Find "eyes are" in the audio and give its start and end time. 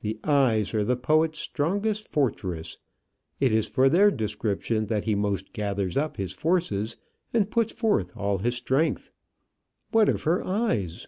0.24-0.82